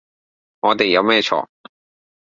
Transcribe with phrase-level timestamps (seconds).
[0.61, 1.45] 我哋有咩錯